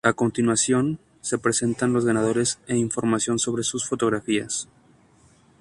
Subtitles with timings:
[0.03, 4.67] A continuación se presentan los ganadores e información sobre sus fotografías.